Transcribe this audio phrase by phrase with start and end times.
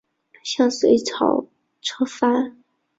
[0.43, 1.45] 向隋朝
[1.79, 2.57] 称藩。